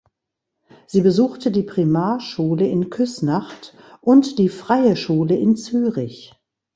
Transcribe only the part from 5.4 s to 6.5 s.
Zürich.